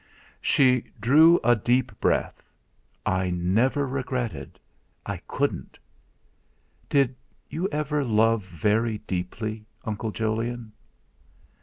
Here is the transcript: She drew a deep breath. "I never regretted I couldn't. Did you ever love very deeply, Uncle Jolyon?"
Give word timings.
She 0.41 0.85
drew 0.99 1.39
a 1.43 1.55
deep 1.55 1.91
breath. 1.99 2.49
"I 3.05 3.29
never 3.29 3.85
regretted 3.87 4.59
I 5.05 5.17
couldn't. 5.27 5.77
Did 6.89 7.15
you 7.51 7.69
ever 7.71 8.03
love 8.03 8.43
very 8.43 8.97
deeply, 8.97 9.63
Uncle 9.85 10.09
Jolyon?" 10.09 10.71